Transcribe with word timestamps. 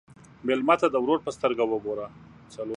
مېلمه 0.47 0.75
ته 0.81 0.87
د 0.91 0.95
ورور 1.03 1.19
په 1.25 1.31
سترګه 1.37 1.63
وګوره. 1.71 2.07